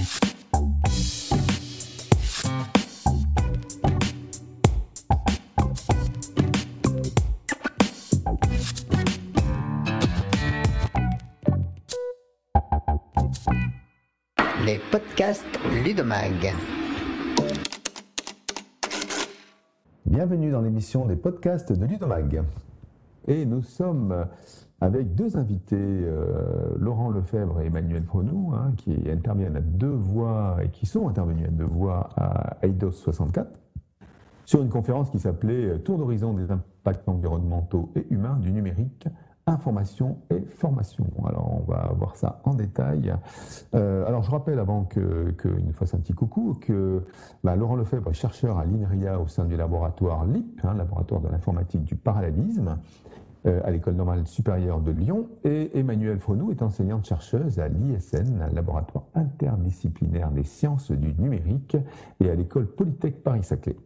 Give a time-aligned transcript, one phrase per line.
[0.00, 0.06] Les
[14.90, 15.44] podcasts
[15.84, 16.54] Ludomag.
[20.06, 22.42] Bienvenue dans l'émission des podcasts de Ludomag.
[23.28, 24.26] Et nous sommes
[24.80, 30.56] avec deux invités, euh, Laurent Lefebvre et Emmanuel Fronou, hein, qui interviennent à deux voix
[30.62, 33.48] et qui sont intervenus à deux voix à Eidos 64
[34.46, 39.06] sur une conférence qui s'appelait Tour d'horizon des impacts environnementaux et humains du numérique
[39.50, 41.06] information et formation.
[41.26, 43.14] Alors on va voir ça en détail.
[43.74, 47.04] Euh, alors je rappelle avant que, que nous fasse un petit coucou que
[47.44, 51.28] bah, Laurent Lefebvre est chercheur à l'INRIA au sein du laboratoire LIP, hein, laboratoire de
[51.28, 52.78] l'informatique du parallélisme.
[53.46, 58.52] Euh, à l'École normale supérieure de Lyon, et Emmanuelle Fronou est enseignante-chercheuse à l'ISN, un
[58.52, 61.76] laboratoire interdisciplinaire des sciences du numérique,
[62.20, 63.76] et à l'École Polytech Paris-Saclay.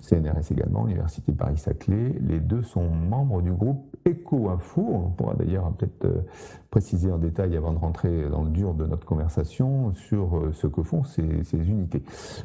[0.00, 2.14] CNRS également, Université Paris-Saclay.
[2.20, 4.80] Les deux sont membres du groupe EcoInfo.
[4.82, 6.22] On pourra d'ailleurs peut-être euh,
[6.70, 10.66] préciser en détail avant de rentrer dans le dur de notre conversation sur euh, ce
[10.66, 12.02] que font ces, ces unités.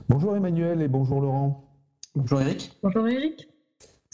[0.09, 1.63] Bonjour Emmanuel et bonjour Laurent.
[2.15, 2.77] Bonjour Eric.
[2.83, 3.54] Bonjour Eric.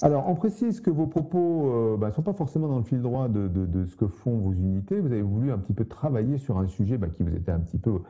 [0.04, 3.02] Alors, on précise que vos propos ne euh, bah, sont pas forcément dans le fil
[3.02, 5.00] droit de, de, ce que font vos unités.
[5.00, 7.60] Vous avez voulu un petit peu travailler sur un sujet bah, qui vous était un
[7.60, 8.02] petit peu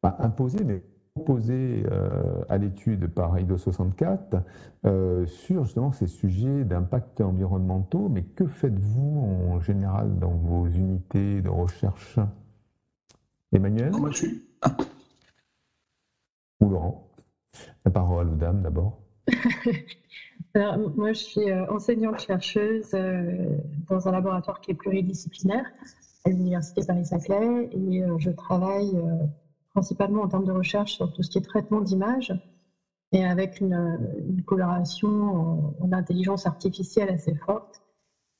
[0.00, 0.82] pas imposé, mais
[1.14, 4.36] proposé euh, à l'étude par IDO 64
[4.84, 8.08] euh, sur justement ces sujets d'impact environnementaux.
[8.08, 12.18] Mais que faites-vous en général dans vos unités de recherche?
[13.52, 13.92] Emmanuel?
[13.92, 14.42] Moi, je suis...
[16.60, 17.08] Ou Laurent?
[17.84, 19.05] La parole aux dames d'abord.
[20.54, 25.66] Alors, moi, je suis euh, enseignante-chercheuse euh, dans un laboratoire qui est pluridisciplinaire
[26.24, 28.96] à l'Université Paris-Saclay et euh, je travaille
[29.70, 32.32] principalement en termes de recherche sur tout ce qui est traitement d'images
[33.12, 37.82] et avec une, coloration en, intelligence artificielle assez forte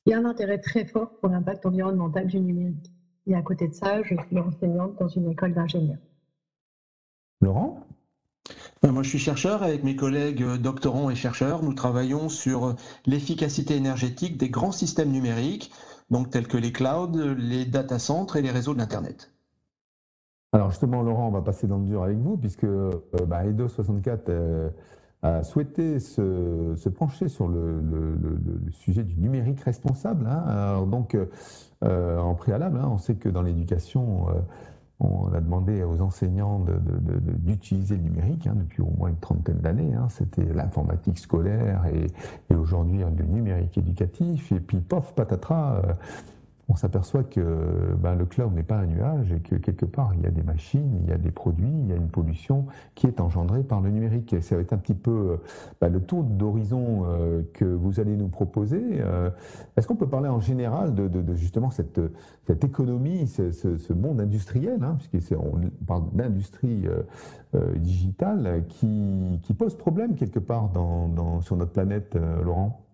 [0.07, 2.91] et un intérêt très fort pour l'impact environnemental du numérique.
[3.27, 5.99] Et à côté de ça, je suis enseignante dans une école d'ingénieurs.
[7.41, 7.86] Laurent?
[8.85, 11.63] Moi, je suis chercheur avec mes collègues euh, doctorants et chercheurs.
[11.63, 12.73] Nous travaillons sur euh,
[13.07, 15.71] l'efficacité énergétique des grands systèmes numériques,
[16.11, 19.33] donc tels que les clouds, les data centers et les réseaux de l'Internet.
[20.53, 22.67] Alors justement, Laurent, on va passer dans le dur avec vous, puisque
[23.27, 24.31] bah, EDO 64
[25.23, 27.83] a souhaité se, pencher sur le,
[28.71, 30.27] sujet du numérique responsable.
[30.27, 30.45] Hein.
[30.47, 31.17] Alors donc,
[31.83, 34.29] en préalable, hein, on sait que dans l'éducation,
[34.99, 36.65] on a demandé aux enseignants
[37.45, 39.95] d'utiliser le numérique hein, depuis au moins une trentaine d'années.
[39.95, 40.09] Hein.
[40.09, 42.07] C'était l'informatique scolaire et,
[42.55, 44.53] aujourd'hui le numérique éducatif.
[44.53, 45.93] Et puis, pof, patatras, euh,
[46.69, 50.23] on s'aperçoit que ben, le cloud n'est pas un nuage et que quelque part il
[50.23, 53.07] y a des machines, il y a des produits, il y a une pollution qui
[53.07, 54.35] est engendrée par le numérique.
[54.41, 55.39] Ça va être un petit peu
[55.81, 58.83] ben, le tour d'horizon euh, que vous allez nous proposer.
[59.01, 59.31] Euh,
[59.77, 62.01] est-ce qu'on peut parler en général de, justement cette,
[62.49, 66.87] économie, ce, monde industriel, hein, puisqu'on parle d'industrie
[67.55, 70.71] euh, digitale qui, pose problème quelque part
[71.41, 72.86] sur notre planète, Laurent?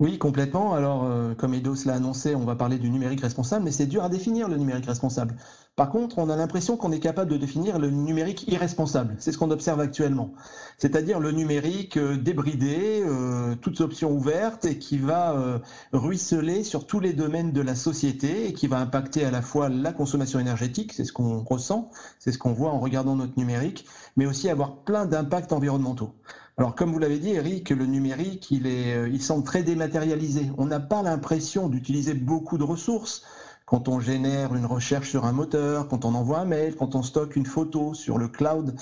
[0.00, 0.72] Oui, complètement.
[0.72, 4.02] Alors, euh, comme Eidos l'a annoncé, on va parler du numérique responsable, mais c'est dur
[4.02, 5.36] à définir le numérique responsable.
[5.76, 9.14] Par contre, on a l'impression qu'on est capable de définir le numérique irresponsable.
[9.18, 10.32] C'est ce qu'on observe actuellement.
[10.78, 15.60] C'est-à-dire le numérique euh, débridé, euh, toutes options ouvertes et qui va
[15.92, 19.68] ruisseler sur tous les domaines de la société et qui va impacter à la fois
[19.68, 23.84] la consommation énergétique, c'est ce qu'on ressent, c'est ce qu'on voit en regardant notre numérique,
[24.16, 26.14] mais aussi avoir plein d'impacts environnementaux.
[26.60, 30.50] Alors, comme vous l'avez dit, Eric, le numérique, euh, il semble très dématérialisé.
[30.58, 33.22] On n'a pas l'impression d'utiliser beaucoup de ressources
[33.64, 37.02] quand on génère une recherche sur un moteur, quand on envoie un mail, quand on
[37.02, 38.74] stocke une photo sur le cloud.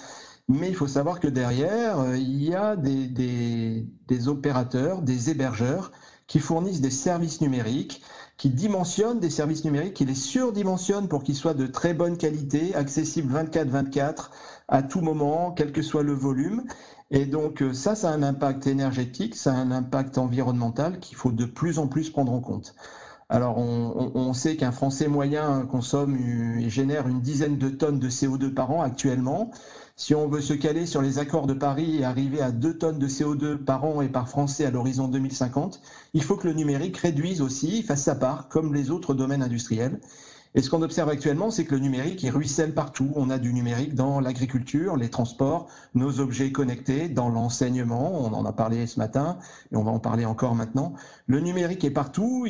[0.48, 3.86] Mais il faut savoir que derrière, euh, il y a des
[4.26, 5.92] opérateurs, des hébergeurs
[6.28, 8.02] qui fournissent des services numériques,
[8.36, 12.74] qui dimensionnent des services numériques, qui les surdimensionnent pour qu'ils soient de très bonne qualité,
[12.74, 14.30] accessibles 24-24
[14.68, 16.64] à tout moment, quel que soit le volume.
[17.10, 21.16] Et donc euh, ça, ça a un impact énergétique, ça a un impact environnemental qu'il
[21.16, 22.74] faut de plus en plus prendre en compte.
[23.30, 28.54] Alors on, sait qu'un Français moyen consomme et génère une dizaine de tonnes de CO2
[28.54, 29.50] par an actuellement.
[29.96, 32.98] Si on veut se caler sur les accords de Paris et arriver à 2 tonnes
[32.98, 35.80] de CO2 par an et par Français à l'horizon 2050,
[36.14, 40.00] il faut que le numérique réduise aussi, fasse sa part, comme les autres domaines industriels.
[40.54, 43.12] Et ce qu'on observe actuellement, c'est que le numérique, il ruisselle partout.
[43.16, 48.24] On a du numérique dans l'agriculture, les transports, nos objets connectés, dans l'enseignement.
[48.24, 49.38] On en a parlé ce matin
[49.72, 50.94] et on va en parler encore maintenant.
[51.26, 52.46] Le numérique est partout.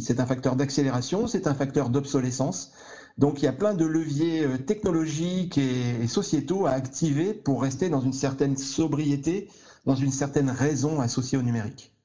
[0.00, 2.72] C'est un facteur d'accélération, c'est un facteur d'obsolescence.
[3.18, 7.88] Donc il y a plein de leviers euh, technologiques et, sociétaux à activer pour rester
[7.88, 9.48] dans une certaine sobriété,
[9.86, 11.95] dans une certaine raison associée au numérique.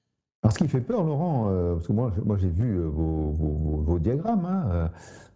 [0.43, 3.99] Alors ce qui fait peur, Laurent, euh, parce que moi, moi j'ai vu euh, vos,
[3.99, 4.89] diagrammes, hein,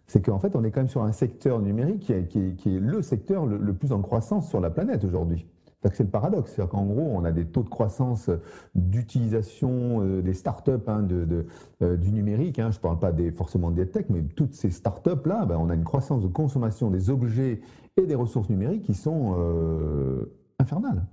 [0.06, 3.46] c'est qu'en fait on est quand même sur un secteur numérique qui est, le secteur
[3.46, 5.46] le plus en croissance sur la planète aujourd'hui.
[5.94, 6.52] C'est le paradoxe.
[6.52, 8.30] C'est-à-dire qu'en gros, on a des taux de croissance
[8.74, 11.46] d'utilisation euh, des startups hein, de,
[11.82, 12.58] euh, du numérique.
[12.58, 12.70] Hein.
[12.70, 15.74] je ne parle pas des, forcément des tech, mais toutes ces startups-là, ben, on a
[15.74, 17.60] une croissance de consommation des objets
[17.96, 21.04] et des ressources numériques qui sont euh, infernales.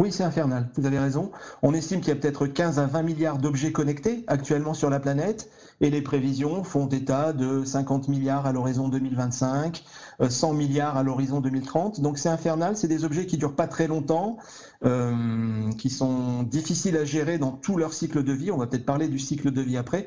[0.00, 1.30] Oui, c'est infernal, vous avez raison.
[1.60, 4.98] On estime qu'il y a peut-être 15 à 20 milliards d'objets connectés actuellement sur la
[4.98, 5.50] planète
[5.82, 9.84] et les prévisions font état de 50 milliards à l'horizon 2025,
[10.26, 12.00] 100 milliards à l'horizon 2030.
[12.00, 14.38] Donc c'est infernal, c'est des objets qui durent pas très longtemps,
[14.86, 18.50] euh, qui sont difficiles à gérer dans tout leur cycle de vie.
[18.50, 20.06] On va peut-être parler du cycle de vie après.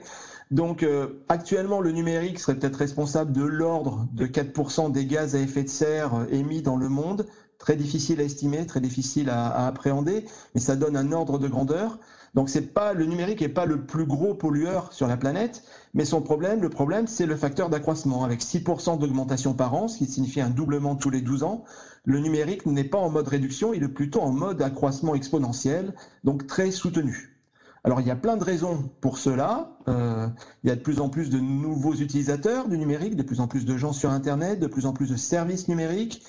[0.50, 5.40] Donc euh, actuellement, le numérique serait peut-être responsable de l'ordre de 4% des gaz à
[5.40, 7.28] effet de serre émis dans le monde
[7.64, 11.98] très difficile à estimer, très difficile à, appréhender, mais ça donne un ordre de grandeur.
[12.34, 15.64] Donc c'est pas le numérique n'est pas le plus gros pollueur sur la planète,
[15.94, 20.00] mais son problème, le problème, c'est le facteur d'accroissement avec 6% d'augmentation par an, ce
[20.00, 21.64] qui signifie un doublement tous les 12 ans.
[22.04, 25.94] Le numérique n'est pas en mode réduction, il est plutôt en mode accroissement exponentiel,
[26.26, 27.40] donc très soutenu.
[27.86, 29.78] Alors il y a plein de raisons pour cela.
[29.88, 30.28] Euh,
[30.66, 33.48] il y a de plus en plus de nouveaux utilisateurs du numérique, de plus en
[33.48, 36.26] plus de gens sur Internet, de plus en plus de services numériques.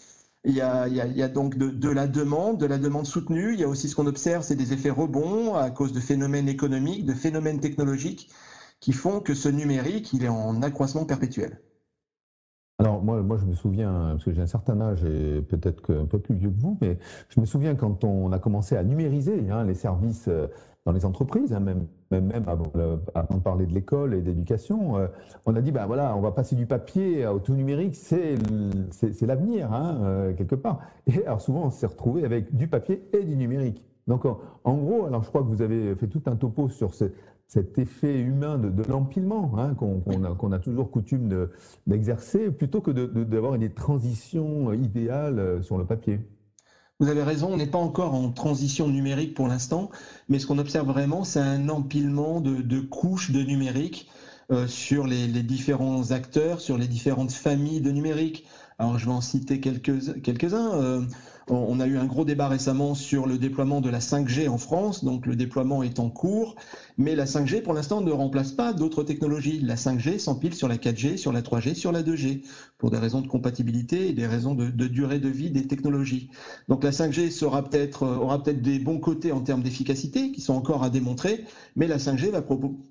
[0.47, 3.55] Il y, a, donc de, la demande, de la demande soutenue.
[3.55, 6.49] Il y a aussi ce qu'on observe, c'est des effets rebonds à cause de phénomènes
[6.49, 8.29] économiques, de phénomènes technologiques
[8.81, 11.61] qui font que ce numérique, il est en accroissement perpétuel.
[12.79, 16.07] Alors moi, moi je me souviens, parce que j'ai un certain âge et peut-être un
[16.07, 16.99] peu plus vieux que vous, mais
[17.29, 20.49] je me souviens quand on a commencé à numériser hein, les services euh,
[20.85, 21.87] dans les entreprises, hein, même,
[22.47, 25.07] avant, de parler de l'école et d'éducation, euh,
[25.47, 28.37] on a dit, ben voilà, on va passer du papier au tout numérique, c'est
[29.23, 30.81] l'avenir, hein, euh, quelque part.
[31.07, 33.83] Et alors souvent, on s'est retrouvé avec du papier et du numérique.
[34.07, 37.79] Donc en, gros, alors je crois que vous avez fait tout un topo sur cet
[37.79, 41.49] effet humain de, l'empilement hein, qu'on a, toujours coutume
[41.87, 46.21] d'exercer, plutôt que d'avoir une transition idéale euh, sur le papier.
[47.01, 49.89] Vous avez raison, on n'est pas encore en transition numérique pour l'instant,
[50.29, 54.07] mais ce qu'on observe vraiment, c'est un empilement de, couches de numérique
[54.53, 58.45] euh, sur les, différents acteurs, sur les différentes familles de numérique.
[58.79, 60.15] Alors je vais en citer quelques-uns.
[60.15, 61.01] Quelques euh,
[61.49, 65.05] on a eu un gros débat récemment sur le déploiement de la 5G en France,
[65.05, 66.57] donc le déploiement est en cours,
[66.97, 69.61] mais la 5G pour l'instant ne remplace pas d'autres technologies.
[69.61, 72.43] La 5G s'empile sur la 4G, sur la 3G, sur la 2G,
[72.79, 76.31] pour des raisons de compatibilité et des raisons de, durée de vie des technologies.
[76.69, 80.41] Donc la 5G sera peut-être, euh, aura peut-être des bons côtés en termes d'efficacité, qui
[80.41, 81.45] sont encore à démontrer,
[81.77, 82.43] mais la 5G va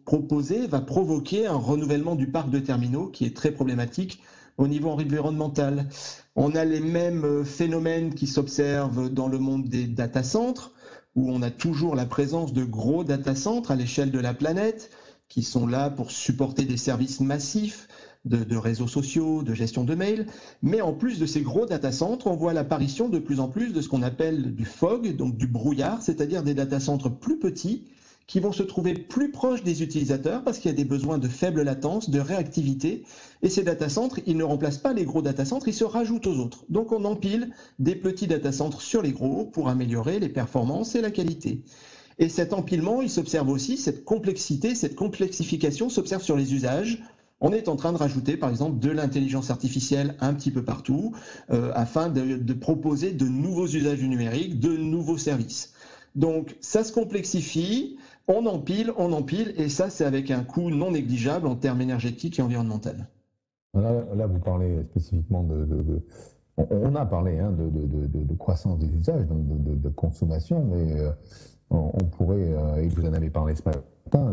[0.06, 4.22] proposer, va provoquer un renouvellement du parc de terminaux qui est très problématique
[4.58, 5.88] au niveau environnemental.
[6.36, 10.74] On a les mêmes euh, phénomènes qui s'observent dans le monde des data centres,
[11.16, 14.90] où on a toujours la présence de gros data centres à l'échelle de la planète,
[15.30, 17.88] qui sont là pour supporter des services massifs
[18.26, 20.28] de, réseaux sociaux, de gestion de mails.
[20.62, 23.74] Mais en plus de ces gros data centres, on voit l'apparition de plus en plus
[23.74, 27.86] de ce qu'on appelle du fog, donc du brouillard, c'est-à-dire des data centres plus petits
[28.28, 31.28] qui vont se trouver plus proches des utilisateurs parce qu'il y a des besoins de
[31.28, 33.04] faible latence, de réactivité.
[33.42, 36.28] Et ces data centres, ils ne remplacent pas les gros data centres, ils se rajoutent
[36.28, 36.66] aux autres.
[36.70, 41.02] Donc on empile des petits data centres sur les gros pour améliorer les performances et
[41.02, 41.64] la qualité.
[42.20, 47.04] Et cet empilement, il s'observe aussi, cette complexité, cette complexification s'observe sur les usages.
[47.42, 51.14] On est en train de rajouter, par exemple, de l'intelligence artificielle un petit peu partout,
[51.52, 55.74] euh, afin de, de proposer de nouveaux usages du numérique, de nouveaux services.
[56.16, 60.92] Donc ça se complexifie, on empile, on empile, et ça, c'est avec un coût non
[60.92, 62.90] négligeable en termes énergétiques et environnementaux.
[63.74, 66.02] Là, vous parlez spécifiquement de.
[66.58, 71.12] on a parlé hein, de, croissance des usages, de, consommation, mais euh,
[71.70, 73.82] on pourrait, euh, et vous en avez parlé ce matin,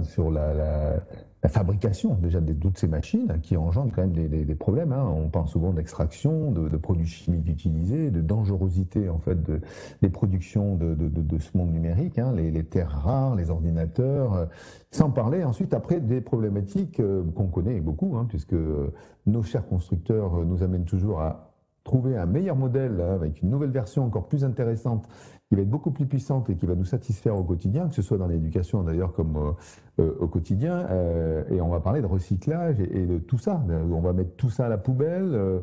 [0.03, 1.01] sur la,
[1.49, 4.93] fabrication déjà de toutes ces machines qui engendrent quand même des, problèmes.
[4.93, 5.07] Hein.
[5.07, 9.61] On parle souvent d'extraction, de, produits chimiques utilisés, de dangerosité en fait de,
[10.03, 12.33] des productions de, ce monde numérique, hein.
[12.33, 14.47] les, terres rares, les ordinateurs, euh,
[14.91, 18.93] sans parler ensuite après des problématiques euh, qu'on connaît beaucoup, hein, puisque euh,
[19.27, 24.05] nos chers constructeurs nous amènent toujours à trouver un meilleur modèle avec une nouvelle version
[24.05, 25.09] encore plus intéressante
[25.51, 28.03] qui va être beaucoup plus puissante et qui va nous satisfaire au quotidien, que ce
[28.03, 29.53] soit dans l'éducation d'ailleurs comme euh,
[29.99, 30.87] euh, au quotidien.
[30.91, 33.61] Euh, et on va parler de recyclage et, de tout ça.
[33.91, 35.61] On va mettre tout ça à la poubelle.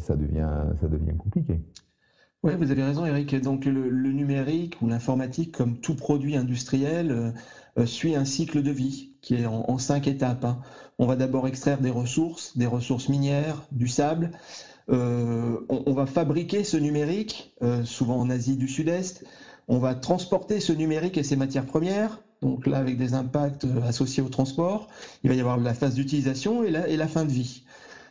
[0.00, 0.48] Ça, devient,
[0.80, 1.60] ça devient compliqué.
[2.42, 3.40] Oui, vous avez raison, Eric.
[3.40, 7.34] Donc le, numérique ou l'informatique, comme tout produit industriel,
[7.84, 10.44] suit un cycle de vie qui est en, cinq étapes.
[10.44, 10.58] Hein.
[10.98, 14.32] On va d'abord extraire des ressources, des ressources minières, du sable.
[14.88, 19.24] On, on, va fabriquer ce numérique, souvent en Asie du Sud-Est.
[19.68, 23.82] On va transporter ce numérique et ses matières premières donc là avec des impacts euh,
[23.82, 24.88] associés au transport.
[25.24, 27.64] Il va y avoir la phase d'utilisation et la, fin de vie.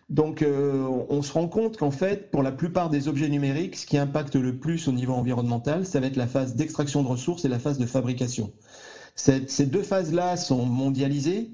[0.10, 3.86] Donc euh, on se rend compte qu'en fait, pour la plupart des objets numériques, ce
[3.86, 7.46] qui impacte le plus au niveau environnemental, ça va être la phase d'extraction de ressources
[7.46, 8.52] et la phase de fabrication.
[9.16, 11.52] Ces, deux phases-là sont mondialisées.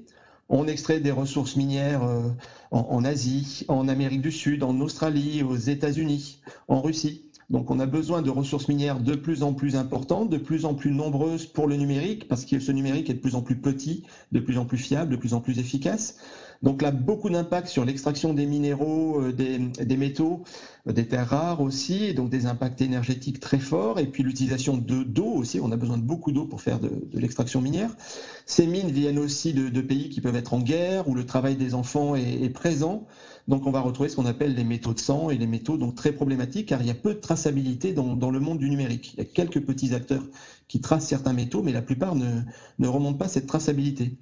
[0.52, 2.28] On extrait des ressources minières euh,
[2.72, 7.30] en Asie, en Amérique du Sud, en Australie, aux États-Unis, en Russie.
[7.50, 10.74] Donc on a besoin de ressources minières de plus en plus importantes, de plus en
[10.74, 14.04] plus nombreuses pour le numérique, parce que ce numérique est de plus en plus petit,
[14.32, 16.18] de plus en plus fiable, de plus en plus efficace.
[16.62, 20.44] Donc là, beaucoup d'impact sur l'extraction des minéraux, euh, des, métaux,
[20.86, 25.02] euh, des terres rares aussi, donc des impacts énergétiques très forts, et puis l'utilisation de
[25.02, 27.96] d'eau aussi, on a besoin de beaucoup d'eau pour faire de, l'extraction minière.
[28.44, 31.74] Ces mines viennent aussi de, pays qui peuvent être en guerre, où le travail des
[31.74, 33.06] enfants est, présent.
[33.48, 35.94] Donc on va retrouver ce qu'on appelle les métaux de sang et les métaux donc
[35.94, 39.14] très problématiques car il y a peu de traçabilité dans, le monde du numérique.
[39.14, 40.22] Il y a quelques petits acteurs
[40.68, 44.18] qui tracent certains métaux, mais la plupart ne, remontent pas cette traçabilité.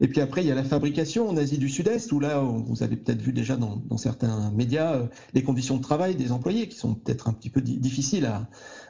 [0.00, 2.82] Et puis après, il y a la fabrication en Asie du Sud-Est, où là, vous
[2.82, 6.76] avez peut-être vu déjà dans, certains médias euh, les conditions de travail des employés qui
[6.76, 8.26] sont peut-être un petit peu difficiles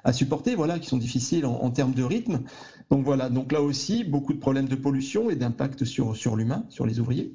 [0.05, 2.43] à, supporter, voilà, qui sont difficiles en, termes de rythme.
[2.91, 6.65] Donc voilà, donc là aussi, beaucoup de problèmes de pollution et d'impact sur, sur l'humain,
[6.69, 7.35] sur les ouvriers.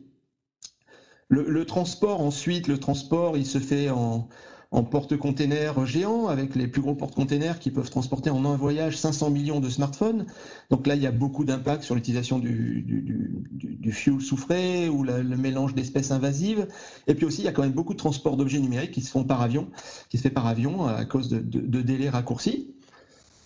[1.28, 4.30] Le, transport, ensuite, le transport, il se fait en,
[4.72, 9.60] porte-containers géants, avec les plus gros porte-containers qui peuvent transporter en un voyage 500 millions
[9.60, 10.26] de smartphones.
[10.70, 15.74] Donc là, il y a beaucoup d'impact sur l'utilisation du, fuel soufré ou le mélange
[15.76, 16.68] d'espèces invasives.
[17.08, 19.12] Et puis aussi, il y a quand même beaucoup de transport d'objets numériques qui se
[19.12, 19.70] font par avion,
[20.10, 22.76] qui se fait par avion à cause de délais raccourcis.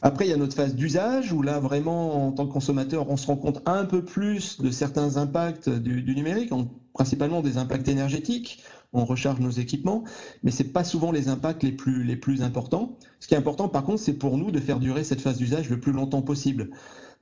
[0.01, 3.17] Après, il y a notre phase d'usage où là, vraiment, en tant que consommateur, on
[3.17, 6.51] se rend compte un peu plus de certains impacts du, numérique,
[6.93, 8.63] principalement des impacts énergétiques.
[8.91, 10.03] On recharge nos équipements,
[10.41, 12.97] mais ce n'est pas souvent les impacts les plus, importants.
[13.19, 15.69] Ce qui est important, par contre, c'est pour nous de faire durer cette phase d'usage
[15.69, 16.71] le plus longtemps possible.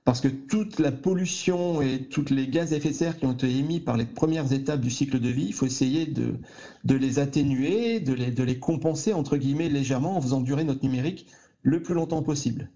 [0.05, 3.33] Parce que toute la pollution et tous les gaz à effet de serre qui ont
[3.33, 6.39] été émis par les premières étapes du cycle de vie, il faut essayer de,
[6.85, 11.27] les atténuer, de les, compenser, entre guillemets, légèrement en faisant durer notre numérique
[11.63, 12.69] le plus longtemps possible.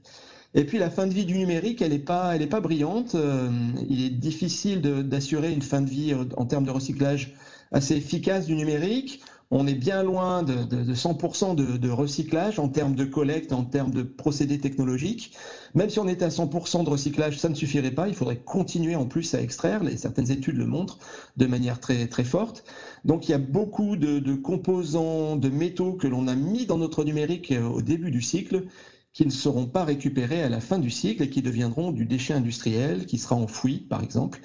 [0.54, 3.16] Et puis la fin de vie du numérique, elle n'est pas, pas brillante.
[3.16, 3.50] Euh,
[3.90, 7.34] il est difficile d'assurer une fin de vie euh, en termes de recyclage
[7.72, 9.22] assez efficace du numérique.
[9.54, 10.54] On est bien loin de,
[10.94, 15.36] 100% de, recyclage en termes de collecte, en termes de procédés technologiques.
[15.75, 18.08] Même si on était à 100% de recyclage, ça ne suffirait pas.
[18.08, 19.84] Il faudrait continuer en plus à extraire.
[19.84, 21.00] Les, certaines études le montrent
[21.36, 22.63] de manière très, très forte.
[23.04, 27.04] Donc il y a beaucoup de, composants, de métaux que l'on a mis dans notre
[27.04, 28.68] numérique euh, au début du cycle
[29.12, 32.34] qui ne seront pas récupérés à la fin du cycle et qui deviendront du déchet
[32.34, 34.40] industriel qui sera enfoui, par exemple.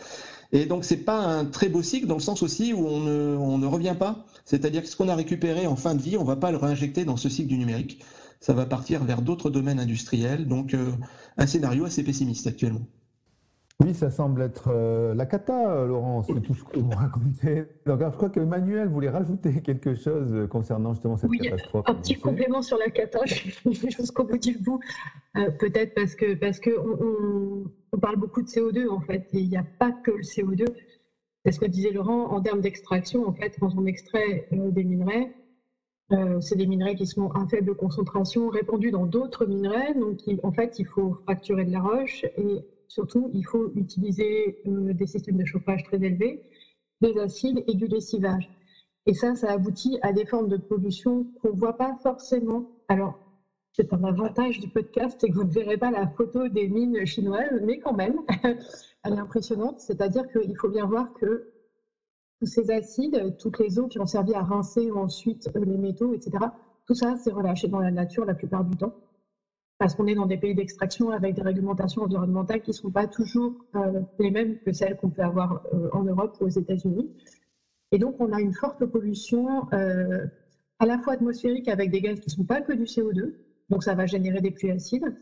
[0.53, 3.59] Et donc, c'est pas un très beau cycle dans le sens aussi où on ne,
[3.59, 4.25] ne revient pas.
[4.45, 7.05] C'est-à-dire que ce qu'on a récupéré en fin de vie, on va pas le réinjecter
[7.05, 8.03] dans ce cycle du numérique.
[8.41, 10.47] Ça va partir vers d'autres domaines industriels.
[10.47, 10.93] Donc, euh,
[11.37, 12.87] un scénario assez pessimiste actuellement.
[13.85, 17.67] Oui, ça semble être euh, la cata, euh, Laurent, c'est tout ce que vous racontez.
[17.85, 21.85] Donc, je crois que Emmanuel voulait rajouter quelque chose concernant justement cette catastrophe.
[21.87, 24.81] Un petit complément sur la cata, jusqu'au bout du bout.
[25.37, 29.49] Euh, peut-être parce que parce que on, parle beaucoup de CO2 en fait, et il
[29.49, 30.65] n'y a pas que le CO2.
[31.45, 33.29] C'est ce que disait Laurent en termes d'extraction.
[33.29, 35.35] En fait, quand on extrait des minerais,
[36.41, 39.95] c'est des minerais qui sont à faible concentration, répandus dans d'autres minerais.
[39.95, 44.93] Donc, en fait, il faut fracturer de la roche et Surtout, il faut utiliser euh,
[44.93, 46.43] des systèmes de chauffage très élevés,
[47.01, 48.51] des acides et du lessivage.
[49.07, 52.71] Et ça, ça aboutit à des formes de pollution qu'on ne voit pas forcément.
[52.89, 53.19] Alors,
[53.73, 57.05] c'est un avantage du podcast, c'est que vous ne verrez pas la photo des mines
[57.05, 58.17] chinoises, mais quand même,
[59.03, 59.81] elle est impressionnante.
[59.81, 61.53] C'est-à-dire qu'il faut bien voir que
[62.41, 66.39] tous ces acides, toutes les eaux qui ont servi à rincer ensuite les métaux, etc.,
[66.87, 68.95] tout ça, c'est relâché dans la nature la plupart du temps
[69.79, 73.07] parce qu'on est dans des pays d'extraction avec des réglementations environnementales qui ne sont pas
[73.07, 77.11] toujours euh, les mêmes que celles qu'on peut avoir euh, en Europe ou aux États-Unis.
[77.93, 80.27] Et donc, on a une forte pollution euh,
[80.79, 83.35] à la fois atmosphérique avec des gaz qui ne sont pas que du CO2,
[83.69, 85.15] donc ça va générer des pluies acides.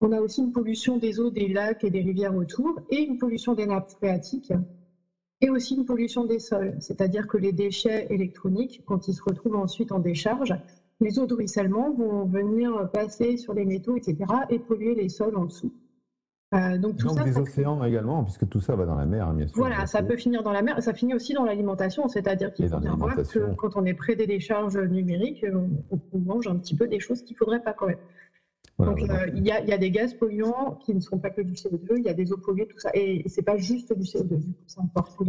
[0.00, 3.16] On a aussi une pollution des eaux des lacs et des rivières autour et une
[3.16, 4.52] pollution des nappes phréatiques
[5.40, 9.56] et aussi une pollution des sols, c'est-à-dire que les déchets électroniques, quand ils se retrouvent
[9.56, 10.54] ensuite en décharge,
[11.00, 14.16] les eaux de ruissellement vont venir passer sur les métaux, etc.,
[14.48, 15.72] et polluer les sols en dessous.
[16.54, 19.46] Euh, donc, tout ça, des océans également, puisque tout ça va dans la mer, bien
[19.46, 19.56] sûr.
[19.56, 22.78] Voilà, ça peut finir dans la mer, ça finit aussi dans l'alimentation, c'est-à-dire qu'il faut
[22.78, 25.44] bien voir que quand on est près des décharges numériques,
[25.90, 27.98] on, mange un petit peu des choses qu'il ne faudrait pas quand même.
[28.78, 31.96] Donc, euh, il y, a, des gaz polluants qui ne sont pas que du CO2,
[31.96, 32.90] il y a des eaux polluées, tout ça.
[32.92, 34.40] Et, ce n'est pas juste du CO2.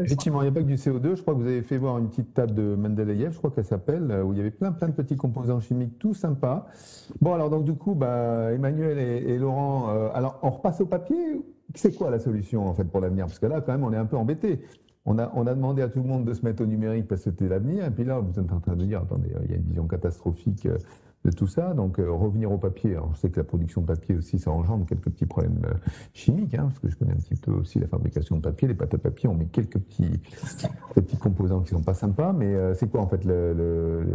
[0.04, 1.16] Effectivement, il n'y a pas que du CO2.
[1.16, 3.66] Je crois que vous avez fait voir une petite table de Mendeleïev, je crois qu'elle
[3.66, 6.66] s'appelle, où il y avait plein, plein de petits composants chimiques, tout sympa.
[7.22, 11.42] Bon, alors, donc, du coup, bah, Emmanuel et, Laurent, euh, alors, on repasse au papier.
[11.76, 13.28] C'est quoi la solution, en fait, pour l'avenir?
[13.28, 14.62] Parce que là, quand même, on est un peu embêté.
[15.06, 17.24] On a, on a, demandé à tout le monde de se mettre au numérique parce
[17.24, 17.86] que c'était l'avenir.
[17.86, 19.86] Et puis là, vous êtes en train de dire, attendez, il y a une vision
[19.86, 20.78] catastrophique euh,
[21.26, 21.74] de tout ça.
[21.74, 22.92] Donc euh, revenir au papier.
[22.92, 25.74] Alors, je sais que la production de papier aussi, ça engendre quelques petits problèmes euh,
[26.14, 28.68] chimiques, hein, parce que je connais un petit peu aussi la fabrication de papier.
[28.68, 30.20] Les pâtes à papier, on met quelques petits,
[30.94, 32.34] petits composants qui sont pas sympas.
[32.34, 34.06] Mais euh, c'est quoi en fait le,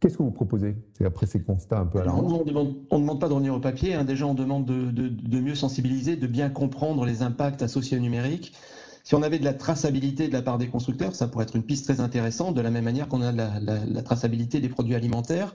[0.00, 0.76] Qu'est-ce que vous proposez?
[1.04, 3.60] Après ces constats un peu à la On ne demande, demande, pas de revenir au
[3.60, 3.94] papier.
[3.94, 4.04] Hein.
[4.04, 8.54] Déjà, on demande de, de, mieux sensibiliser, de bien comprendre les impacts associés au numérique.
[9.02, 11.62] Si on avait de la traçabilité de la part des constructeurs, ça pourrait être une
[11.62, 15.54] piste très intéressante, de la même manière qu'on a la, la traçabilité des produits alimentaires.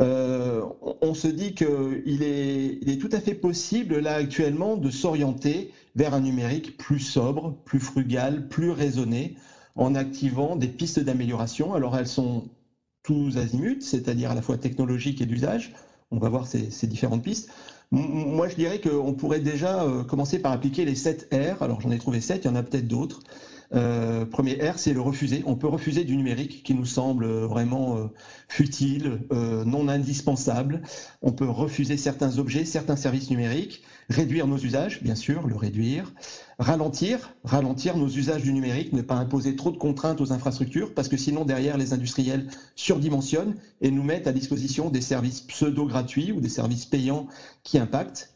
[0.00, 0.62] Euh,
[1.00, 6.20] on se dit qu'il est, tout à fait possible, là actuellement, de s'orienter vers un
[6.20, 9.36] numérique plus sobre, plus frugal, plus raisonné,
[9.76, 11.74] en activant des pistes d'amélioration.
[11.74, 12.48] Alors elles sont
[13.02, 15.72] tous azimuts, c'est-à-dire à la fois technologiques et d'usage.
[16.10, 17.50] On va voir ces, ces différentes pistes.
[17.90, 21.62] Moi, je dirais qu'on pourrait déjà euh, commencer par appliquer les 7 R.
[21.62, 23.20] Alors, j'en ai trouvé 7, il y en a peut-être d'autres.
[23.72, 25.42] Euh, premier R, c'est le refuser.
[25.46, 28.06] On peut refuser du numérique qui nous semble vraiment euh,
[28.48, 30.82] futile, euh, non indispensable.
[31.22, 36.12] On peut refuser certains objets, certains services numériques, réduire nos usages, bien sûr, le réduire,
[36.58, 41.08] ralentir, ralentir nos usages du numérique, ne pas imposer trop de contraintes aux infrastructures, parce
[41.08, 46.40] que sinon derrière les industriels surdimensionnent et nous mettent à disposition des services pseudo-gratuits ou
[46.40, 47.26] des services payants
[47.62, 48.33] qui impactent.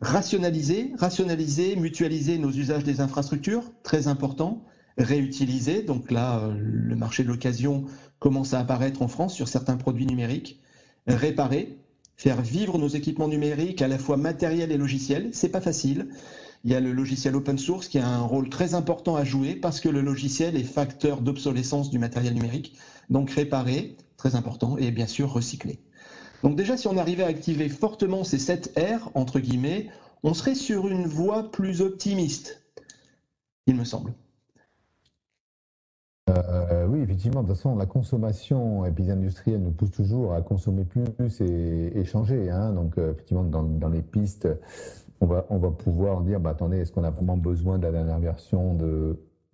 [0.00, 4.64] Rationaliser, rationaliser, mutualiser nos usages des infrastructures, très important
[4.98, 5.82] réutiliser.
[5.82, 7.84] Donc là, euh, le marché de l'occasion
[8.18, 10.60] commence à apparaître en France sur certains produits numériques.
[11.06, 11.78] Réparer,
[12.16, 16.08] faire vivre nos équipements numériques à la fois matériels et logiciels, c'est pas facile.
[16.64, 19.54] Il y a le logiciel open source qui a un rôle très important à jouer
[19.54, 22.74] parce que le logiciel est facteur d'obsolescence du matériel numérique.
[23.10, 25.78] Donc réparer, très important, et bien sûr recycler.
[26.42, 29.88] Donc déjà, si on arrivait à activer fortement ces 7 R, entre guillemets,
[30.22, 32.62] on serait sur une voie plus optimiste,
[33.66, 34.12] il me semble.
[36.30, 37.42] Euh, oui, effectivement.
[37.42, 42.04] De toute façon, la consommation et puis industrielle nous pousse toujours à consommer plus et,
[42.04, 42.50] changer.
[42.50, 42.72] Hein.
[42.72, 44.48] Donc, euh, effectivement, dans, les pistes,
[45.20, 48.76] on va, pouvoir dire, bah, attendez, est-ce qu'on a vraiment besoin de la dernière version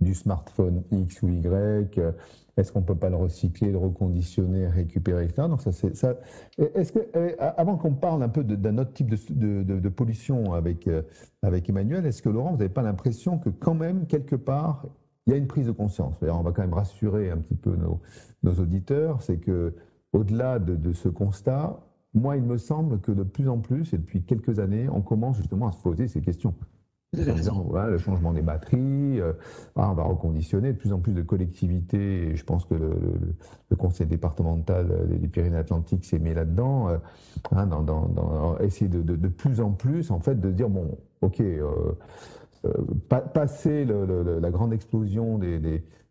[0.00, 2.00] du smartphone X ou Y
[2.56, 5.48] Est-ce qu'on peut pas le recycler, le reconditionner, récupérer, etc.
[5.48, 6.14] Donc, ça, c'est ça.
[6.58, 10.86] Est-ce que, eh, avant qu'on parle un peu d'un autre type de, de, pollution avec,
[10.86, 11.02] euh,
[11.42, 14.86] avec Emmanuel, est-ce que Laurent, vous n'avez pas l'impression que quand même, quelque part,
[15.26, 16.16] il y a une prise de conscience?
[16.22, 18.00] On va quand même rassurer un petit peu nos,
[18.44, 19.74] auditeurs, c'est que
[20.12, 21.80] au-delà de, ce constat,
[22.12, 25.38] moi, il me semble que de plus en plus, et depuis quelques années, on commence
[25.38, 26.54] justement à se poser ces questions.
[27.16, 29.32] Le changement des batteries, euh,
[29.76, 33.76] ah, on va reconditionner de plus en plus de collectivités, et je pense que le,
[33.76, 36.96] conseil départemental des Pyrénées-Atlantiques s'est mis là-dedans, euh,
[37.50, 41.92] hein, dans, essayer de, de, plus en plus, en fait, de dire, bon, ok, euh,
[42.64, 42.72] euh,
[43.34, 45.40] passer la grande explosion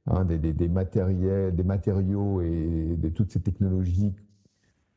[0.07, 4.13] hein, des, des, matériels, des matériaux et de toutes ces technologies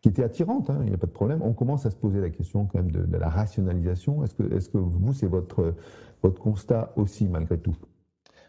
[0.06, 2.20] qui étaient attirantes, hein, il n'y a pas de problème, on commence à se poser
[2.20, 4.22] la question quand même de, la rationalisation.
[4.22, 5.74] Est-ce que, est que vous, c'est votre,
[6.22, 7.74] votre constat aussi malgré tout?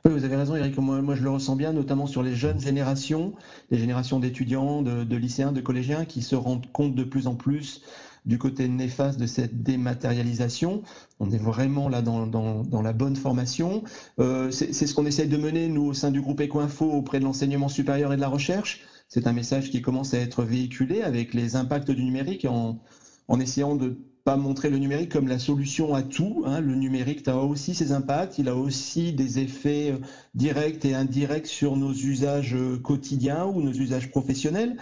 [0.06, 0.78] Oui, vous avez raison, Eric.
[0.78, 3.34] Moi, je le ressens bien, notamment sur les jeunes générations,
[3.72, 7.34] les générations d'étudiants, de, de, lycéens, de collégiens, qui se rendent compte de plus en
[7.34, 7.82] plus
[8.28, 10.84] du côté néfaste de cette dématérialisation.
[11.20, 13.84] On est vraiment là dans, dans, la bonne formation.
[14.20, 17.24] Euh, c'est ce qu'on essaye de mener, nous, au sein du groupe Ecoinfo, auprès de
[17.24, 18.86] l'enseignement supérieur et de la recherche.
[19.10, 22.80] C'est un message qui commence à être véhiculé avec les impacts du numérique en,
[23.40, 26.44] essayant de pas montrer le numérique comme la solution à tout.
[26.46, 26.60] Hein.
[26.60, 30.00] Le numérique a aussi ses impacts, il a aussi des effets euh,
[30.36, 34.76] directs et indirects sur nos usages euh, quotidiens ou nos usages professionnels.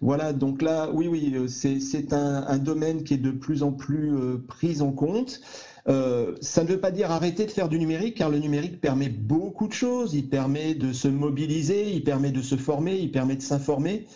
[0.00, 4.12] Voilà, donc là, oui, oui, euh, c'est un, domaine qui est de plus en plus
[4.46, 5.40] pris en compte.
[5.88, 9.08] Euh, ça ne veut pas dire arrêter de faire du numérique, car le numérique permet
[9.08, 10.14] beaucoup de choses.
[10.14, 14.06] Il permet de se mobiliser, il permet de se former, il permet de s'informer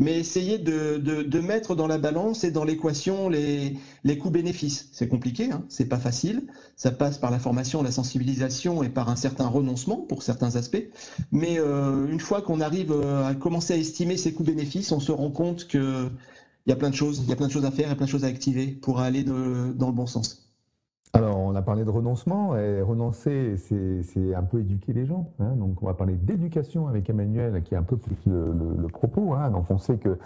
[0.00, 3.76] mais essayer de, mettre dans la balance et dans l'équation les,
[4.18, 4.88] coûts-bénéfices.
[4.92, 6.46] C'est compliqué, hein c'est pas facile.
[6.74, 10.88] Ça passe par la formation, la sensibilisation et par un certain renoncement pour certains aspects.
[11.32, 15.12] Mais euh, une fois qu'on arrive euh, à commencer à estimer ces coûts-bénéfices, on se
[15.12, 16.08] rend compte que
[16.66, 17.96] il y a plein de choses, il y a plein de choses à faire, et
[17.96, 20.49] plein de choses à activer pour aller dans le bon sens.
[21.50, 25.32] On a parlé de renoncement, et renoncer, c'est un peu éduquer les gens.
[25.40, 25.56] Hein.
[25.56, 29.34] donc on va parler d'éducation avec Emmanuel, qui est un peu plus le, propos.
[29.34, 29.50] Hein.
[29.50, 30.16] donc on sait que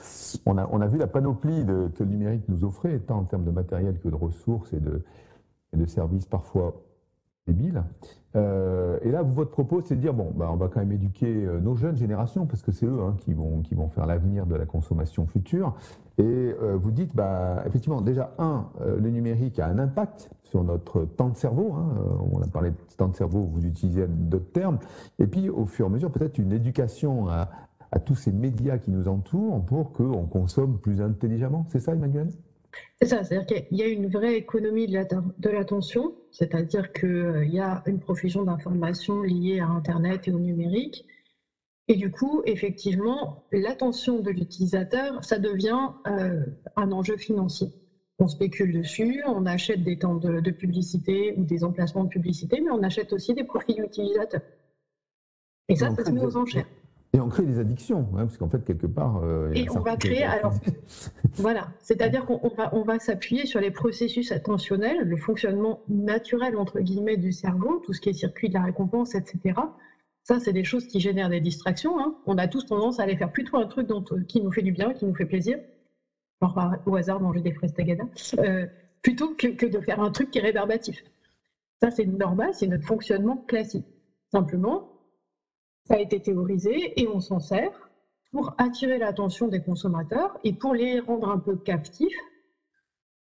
[0.45, 3.99] on a, vu la panoplie que le numérique nous offrait, tant en termes de matériel
[4.01, 5.03] que de ressources et de,
[5.73, 6.75] et de services parfois
[7.47, 7.83] débiles.
[8.37, 11.45] Euh, et là, votre propos, c'est de dire bon, bah, on va quand même éduquer
[11.47, 14.47] euh, nos jeunes générations parce que c'est eux hein, qui vont qui vont faire l'avenir
[14.47, 15.75] de la consommation future.
[16.19, 21.05] Et euh, vous dites, bah, effectivement, déjà un, le numérique a un impact sur notre
[21.05, 21.75] temps de cerveau.
[21.75, 21.95] Hein,
[22.33, 24.79] on a parlé de temps de cerveau, vous utilisez d'autres termes.
[25.19, 27.49] Et puis, au fur et à mesure, peut-être une éducation à,
[27.91, 31.67] à tous ces médias qui nous entourent pour qu'on consomme plus intelligemment.
[31.69, 32.29] C'est ça, Emmanuel?
[33.05, 37.61] C'est ça, c'est-à-dire qu'il y a une vraie économie de l'attention, c'est-à-dire qu'il euh, y
[37.61, 41.05] a une profusion d'informations liées à Internet et au numérique.
[41.89, 47.69] Et du coup, effectivement, l'attention de l'utilisateur, ça devient euh, un enjeu financier.
[48.19, 52.63] On spécule dessus, on achète des temps de, de, publicité ou des emplacements de publicité,
[52.63, 54.41] mais on achète aussi des profils utilisateurs.
[55.69, 56.69] Et ça, ça se met aux enchères.
[57.15, 59.23] Et on crée des addictions, hein, parce qu'en fait, quelque part.
[59.23, 60.25] Euh, et on va créer.
[60.25, 60.53] Alors,
[61.35, 61.69] voilà.
[61.79, 67.17] C'est-à-dire qu'on va, on va s'appuyer sur les processus attentionnels, le fonctionnement naturel, entre guillemets,
[67.17, 69.55] du cerveau, tout ce qui est circuit de la récompense, etc.
[70.25, 72.01] Ça, c'est des choses qui génèrent des distractions.
[72.01, 72.17] Hein.
[72.27, 74.73] On a tous tendance à aller faire plutôt un truc dont, qui nous fait du
[74.73, 75.61] bien, qui nous fait plaisir.
[76.43, 78.05] Genre, au hasard, manger des fraises tagada.
[78.39, 78.67] Euh,
[79.03, 81.05] plutôt que, que de faire un truc qui est rébarbatif.
[81.81, 83.87] Ça, c'est normal, c'est notre fonctionnement classique.
[84.33, 84.94] Simplement,
[85.87, 87.91] ça a été théorisé et on s'en sert
[88.33, 92.19] pour attirer l'attention des consommateurs et pour les rendre un peu captifs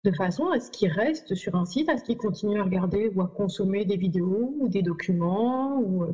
[0.05, 3.09] de façon à ce qu'ils restent sur un site, à ce qu'ils continuent à regarder
[3.15, 5.83] ou à consommer des vidéos ou des documents.
[5.83, 6.13] Euh.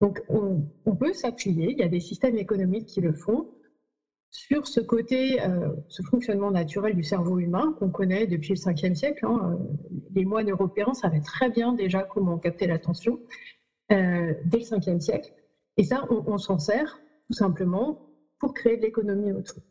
[0.00, 3.48] Donc on, peut s'appuyer, il y a des systèmes économiques qui le font,
[4.30, 8.94] sur ce côté, euh, ce fonctionnement naturel du cerveau humain qu'on connaît depuis le 5e
[8.94, 9.24] siècle.
[9.26, 9.58] Hein.
[10.14, 13.20] Les moines européens savaient très bien déjà comment capter l'attention
[13.92, 15.32] euh, dès le 5e siècle.
[15.76, 17.98] Et ça, on, s'en sert tout simplement
[18.38, 19.62] pour créer de l'économie autour.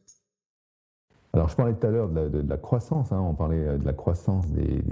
[1.32, 3.20] Alors, je parlais tout à l'heure de, la croissance, hein.
[3.20, 4.84] on parlait euh, de la croissance des,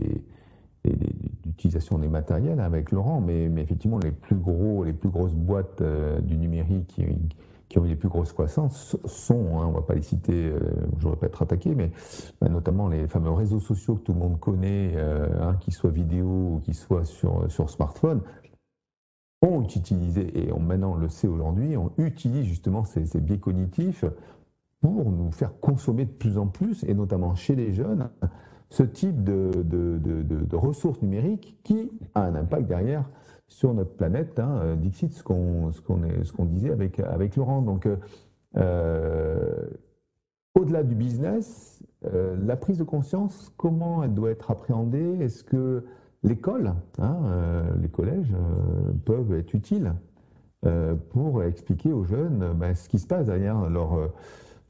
[1.45, 6.19] d'utilisation des matériels avec Laurent, mais, effectivement, les plus gros, les plus grosses boîtes euh,
[6.21, 9.93] du numérique qui, ont eu les plus grosses croissances sont, hein, on ne va pas
[9.93, 10.60] les citer, euh,
[10.97, 11.91] je ne vais pas être attaqué, mais
[12.41, 16.56] bah, notamment les fameux réseaux sociaux que tout le monde connaît, hein, qu'ils soient vidéo
[16.56, 18.21] ou qu'ils soient sur smartphone,
[19.42, 24.06] ont utilisé, et on, maintenant on le sait aujourd'hui, on utilise justement ces, biais cognitifs
[24.82, 28.10] pour nous faire consommer de plus en plus, et notamment chez les jeunes,
[28.70, 33.10] ce type de, ressources numériques qui a un impact derrière
[33.48, 34.40] sur notre planète.
[34.40, 37.62] Hein, Dixit, ce qu'on disait avec, avec Laurent.
[37.62, 37.88] Donc,
[38.58, 39.70] euh,
[40.56, 45.18] au-delà du business, euh, la prise de conscience, comment elle doit être appréhendée?
[45.20, 45.86] Est-ce que
[46.24, 49.94] l'école, hein, euh, les collèges euh, peuvent être utiles
[50.66, 54.12] euh, pour expliquer aux jeunes ben, ce qui se passe derrière leur,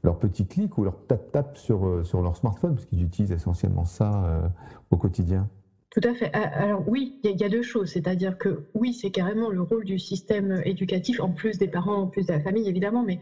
[0.02, 4.42] leur petit clic ou leur tap-tap sur, sur leur smartphone, parce qu'ils utilisent essentiellement ça
[4.90, 5.48] au quotidien.
[5.90, 6.32] Tout à fait.
[6.32, 7.90] Alors oui, il y, a deux choses.
[7.90, 12.06] C'est-à-dire que oui, c'est carrément le rôle du système éducatif, en plus des parents, en
[12.06, 13.20] plus de la famille, évidemment, mais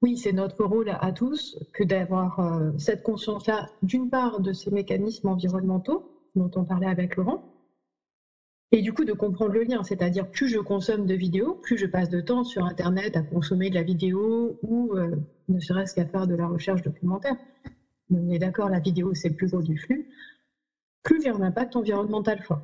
[0.00, 2.40] oui, c'est notre rôle à tous que d'avoir
[2.78, 7.42] cette conscience-là, d'une part, de ces mécanismes environnementaux dont on parlait avec Laurent,
[8.72, 11.86] et du coup, de comprendre le lien, c'est-à-dire plus je consomme de vidéos, plus je
[11.86, 15.16] passe de temps sur Internet à consommer de la vidéo ou euh,
[15.48, 17.34] ne serait-ce qu'à faire de la recherche documentaire.
[18.10, 20.06] On est d'accord, la vidéo, c'est le plus gros du flux.
[21.02, 22.62] Plus a un impact environnemental fort.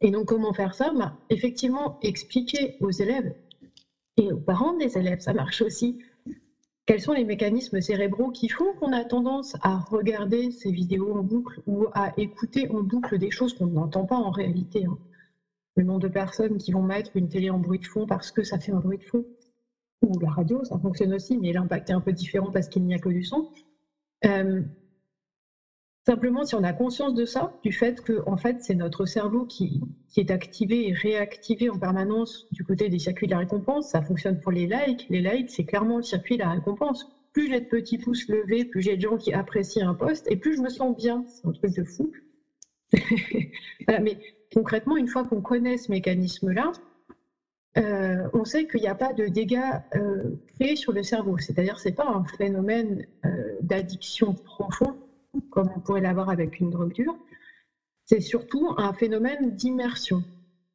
[0.00, 0.92] Et donc, comment faire ça?
[0.92, 3.32] Bah, Effectivement, expliquer aux élèves
[4.16, 5.98] et aux parents des élèves, ça marche aussi,
[6.86, 11.22] quels sont les mécanismes cérébraux qui font qu'on a tendance à regarder ces vidéos en
[11.22, 14.98] boucle ou à écouter en boucle des choses qu'on n'entend pas en réalité hein?
[15.76, 18.42] Le nombre de personnes qui vont mettre une télé en bruit de fond parce que
[18.42, 19.24] ça fait un bruit de fond,
[20.02, 22.94] ou la radio, ça fonctionne aussi, mais l'impact est un peu différent parce qu'il n'y
[22.94, 23.48] a que du son.
[24.24, 24.62] Euh,
[26.06, 29.44] Simplement, si on a conscience de ça, du fait que en fait, c'est notre cerveau
[29.44, 29.80] qui,
[30.16, 34.40] est activé et réactivé en permanence du côté des circuits de la récompense, ça fonctionne
[34.40, 35.06] pour les likes.
[35.10, 37.06] Les likes, c'est clairement le circuit de la récompense.
[37.32, 40.36] Plus j'ai de petits pouces levés, plus j'ai de gens qui apprécient un poste, et
[40.36, 41.24] plus je me sens bien.
[41.28, 42.10] C'est un truc de fou.
[43.88, 44.18] mais
[44.52, 46.72] concrètement, une fois qu'on connaît ce mécanisme-là,
[47.78, 49.60] euh, on sait qu'il n'y a pas de dégâts
[49.94, 51.38] euh, créés sur le cerveau.
[51.38, 54.96] C'est-à-dire, c'est pas un phénomène euh, d'addiction profond
[55.50, 57.16] comme on pourrait l'avoir avec une drogue dure,
[58.04, 60.24] c'est surtout un phénomène d'immersion.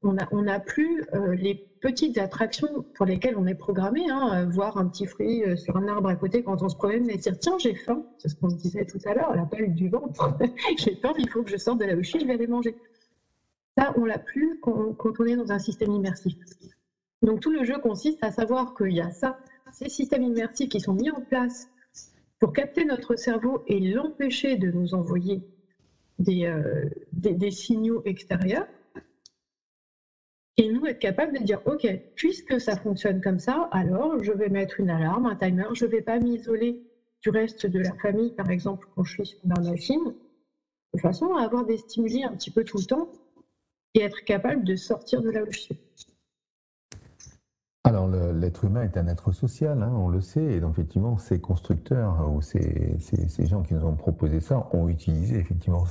[0.01, 4.77] On n'a plus euh, les petites attractions pour lesquelles on est programmé, hein, euh, voir
[4.77, 7.37] un petit fruit euh, sur un arbre à côté quand on se promène et dire
[7.39, 10.37] tiens j'ai faim, c'est ce qu'on disait tout à l'heure, l'appel du ventre,
[10.77, 12.75] j'ai faim, il faut que je sorte de la je je vais aller manger.
[13.77, 16.35] Ça, on l'a plus quand, quand on est dans un système immersif.
[17.21, 19.39] Donc tout le jeu consiste à savoir qu'il y a ça,
[19.71, 21.67] ces systèmes immersifs qui sont mis en place
[22.45, 25.41] pour capter notre cerveau et l'empêcher de nous envoyer
[26.19, 28.67] des, euh, des, signaux extérieurs.
[30.57, 34.49] Et nous être capable de dire, OK, puisque ça fonctionne comme ça, alors je vais
[34.49, 36.83] mettre une alarme, un timer, je ne vais pas m'isoler
[37.23, 40.13] du reste de la famille, par exemple, quand je suis sur ma machine,
[40.93, 43.09] de façon à avoir des stimuli un petit peu tout le temps
[43.95, 45.79] et être capable de sortir de là où je suis.
[47.85, 51.39] Alors, l'être humain est un être social, hein, on le sait, et donc effectivement, ces
[51.39, 52.97] constructeurs ou ces,
[53.45, 55.83] gens qui nous ont proposé ça ont utilisé effectivement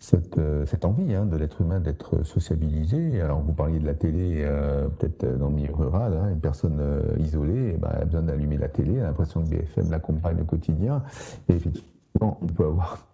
[0.00, 3.20] cette, cette, envie hein, de l'être humain d'être sociabilisé.
[3.20, 6.78] Alors, vous parliez de la télé, euh, peut-être dans le milieu rural, hein, une personne
[6.80, 10.46] euh, isolée eh ben, a besoin d'allumer la télé, a l'impression que BFM l'accompagne au
[10.46, 11.02] quotidien,
[11.50, 13.06] et effectivement, on peut avoir,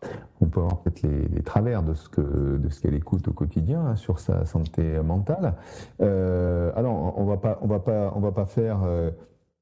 [0.51, 4.19] peut avoir peut-être les, travers de ce que de qu'elle écoute au quotidien hein, sur
[4.19, 5.55] sa santé mentale.
[6.01, 8.83] Euh, alors, on va va pas, va pas faire.
[8.85, 9.11] Euh,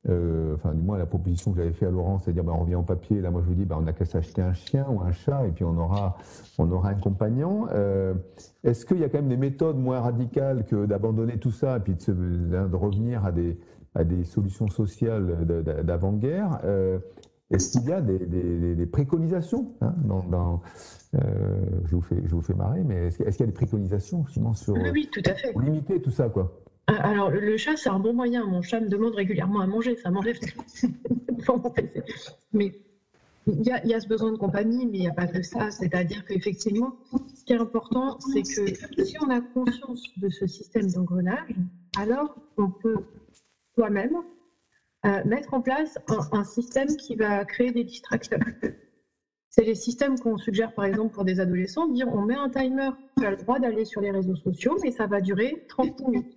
[0.09, 2.53] euh, enfin, du moins, la proposition que j'avais fait à Laurent, c'est à dire, bah,
[2.55, 3.21] on revient en papier.
[3.21, 5.45] Là, moi, je vous dis, bah, on n'a qu'à s'acheter un chien ou un chat,
[5.47, 6.17] et puis on aura,
[6.59, 7.67] on aura un compagnon.
[8.65, 11.81] Est-ce qu'il y a quand même des méthodes moins radicales que d'abandonner tout ça et
[11.81, 13.59] puis de, de revenir à des,
[13.95, 15.45] à des solutions sociales
[15.85, 16.61] d'avant-guerre?
[17.51, 20.61] Est-ce qu'il y a des, préconisations hein, dans,
[21.15, 21.19] euh,
[21.85, 24.53] je, vous fais, je vous fais marrer, mais est-ce, qu'il y a des préconisations justement
[24.53, 25.53] sur oui, tout à fait.
[25.53, 26.61] pour limiter tout ça quoi?
[26.89, 28.47] Ah, alors, le chat, c'est un bon moyen.
[28.47, 29.95] Mon chat me demande régulièrement à manger.
[29.97, 30.39] Ça m'enlève
[32.55, 32.73] Mais
[33.47, 35.27] il y, a, il y, a, ce besoin de compagnie, mais il n'y a pas
[35.27, 35.71] que ça.
[35.71, 36.97] C'est-à-dire qu'effectivement,
[37.35, 41.55] ce qui est important, c'est que si on a conscience de ce système d'engrenage,
[41.99, 43.05] alors on peut
[43.75, 44.23] soi-même
[45.25, 45.99] mettre en place
[46.33, 48.41] un, système qui va créer des distracteurs.
[49.51, 52.91] C'est les systèmes qu'on suggère par exemple pour des adolescents, dire on met un timer,
[53.17, 56.37] tu as le droit d'aller sur les réseaux sociaux, mais ça va durer 30 minutes.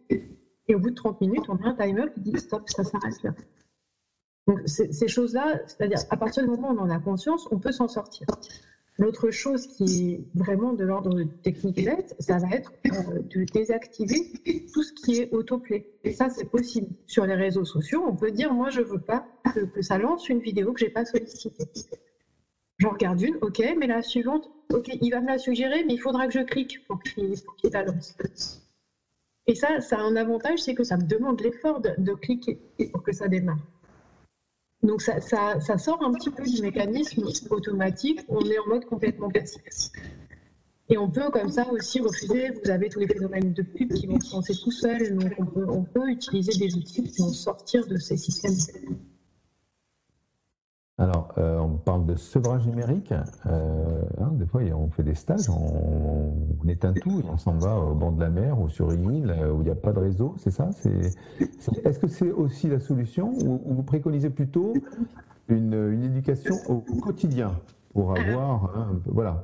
[0.67, 3.21] Et au bout de 30 minutes, on met un timer qui dit stop, ça s'arrête
[3.23, 3.31] là.
[4.47, 7.71] Donc ces choses-là, c'est-à-dire à partir du moment où on en a conscience, on peut
[7.71, 8.25] s'en sortir.
[8.97, 14.19] L'autre chose qui est vraiment de l'ordre de technique ça va être euh, de désactiver
[14.73, 15.85] tout ce qui est autoplay.
[16.03, 16.87] Et ça, c'est possible.
[17.07, 20.39] Sur les réseaux sociaux, on peut dire, moi, je veux pas que, ça lance une
[20.39, 21.65] vidéo que j'ai pas sollicitée.
[22.77, 25.99] J'en regarde une, ok, mais la suivante, ok, il va me la suggérer, mais il
[25.99, 27.35] faudra que je clique pour qu'il
[27.71, 28.15] la lance.
[29.47, 32.59] Et ça, ça a un avantage, c'est que ça me demande l'effort de cliquer
[32.91, 33.57] pour que ça démarre.
[34.83, 35.19] Donc ça,
[35.77, 39.61] sort un petit peu du mécanisme automatique, on est en mode complètement passif.
[40.89, 44.07] Et on peut comme ça aussi refuser, vous avez tous les phénomènes de pub qui
[44.07, 47.29] vont se lancer tout seuls, donc on peut, on peut utiliser des outils qui vont
[47.29, 48.97] sortir de ces systèmes.
[51.01, 53.11] Alors, euh, on parle de sevrage numérique.
[53.47, 57.75] Euh, hein, des fois, on fait des stages, on, éteint tout et on s'en va
[57.75, 59.93] au bord de la mer ou sur une île euh, où il n'y a pas
[59.93, 60.69] de réseau, c'est ça?
[61.83, 64.73] Est-ce que c'est aussi la solution ou, vous préconisez plutôt
[65.49, 67.51] une, éducation au quotidien
[67.93, 68.71] pour avoir.
[69.05, 69.43] voilà.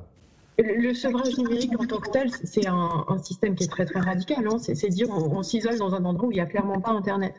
[0.58, 4.46] Le sevrage numérique en tant que tel, c'est un, système qui est très très radical.
[4.46, 4.58] Hein.
[4.58, 7.34] C'est dire on, on s'isole dans un endroit où il n'y a clairement pas Internet.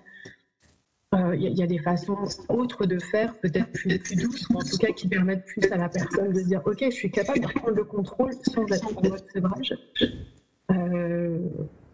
[1.11, 2.17] Il y, a des façons
[2.49, 5.77] autres de faire, peut-être plus, plus douces, ou en tout cas qui permettent plus à
[5.77, 8.95] la personne de se dire Ok, je suis capable de prendre le contrôle sans être
[8.95, 9.73] en mode sévrage.
[10.71, 11.39] Euh,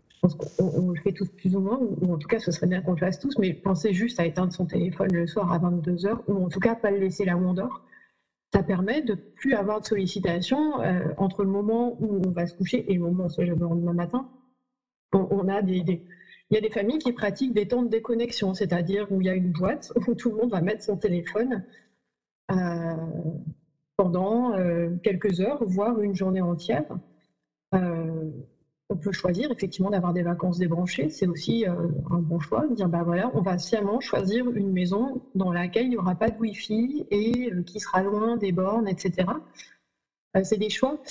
[0.10, 2.68] je pense qu'on le fait tous plus ou moins, ou en tout cas ce serait
[2.68, 5.60] bien qu'on le fasse tous, mais pensez juste à éteindre son téléphone le soir à
[5.60, 7.86] 22h, ou en tout cas pas le laisser là où on dort.
[8.54, 12.56] Ça permet de plus avoir de sollicitations euh, entre le moment où on va se
[12.56, 14.30] coucher et le moment où on se lève le lendemain matin.
[15.14, 16.02] On, a des
[16.50, 19.30] il y a des familles qui pratiquent des temps de déconnexion, c'est-à-dire où il y
[19.30, 21.64] a une boîte où tout le monde va mettre son téléphone
[22.52, 22.96] euh,
[23.98, 26.86] pendant euh, quelques heures, voire une journée entière.
[27.74, 28.30] Euh,
[28.90, 32.88] on peut choisir effectivement d'avoir des vacances débranchées, c'est aussi un bon choix, de dire
[32.88, 36.38] bah voilà, on va sciemment choisir une maison dans laquelle il n'y aura pas de
[36.38, 39.26] Wi-Fi et qui sera loin des bornes, etc.
[40.44, 41.02] c'est des choix